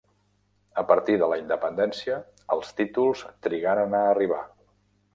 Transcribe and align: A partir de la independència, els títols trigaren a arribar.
A 0.81 0.83
partir 0.91 1.17
de 1.25 1.29
la 1.33 1.37
independència, 1.43 2.17
els 2.57 2.75
títols 2.81 3.25
trigaren 3.49 3.99
a 4.03 4.05
arribar. 4.19 4.45